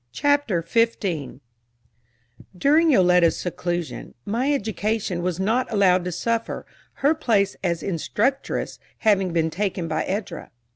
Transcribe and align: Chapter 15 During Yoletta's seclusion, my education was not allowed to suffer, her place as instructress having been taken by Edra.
Chapter 0.13 0.63
15 0.63 1.41
During 2.57 2.89
Yoletta's 2.89 3.37
seclusion, 3.37 4.15
my 4.25 4.51
education 4.51 5.21
was 5.21 5.39
not 5.39 5.71
allowed 5.71 6.05
to 6.05 6.11
suffer, 6.11 6.65
her 7.05 7.13
place 7.13 7.55
as 7.63 7.83
instructress 7.83 8.79
having 9.05 9.31
been 9.31 9.51
taken 9.51 9.87
by 9.87 10.03
Edra. 10.05 10.49